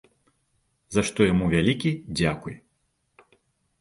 За 0.95 1.01
што 1.11 1.27
яму 1.31 1.45
вялікі 1.55 1.89
дзякуй. 2.17 2.55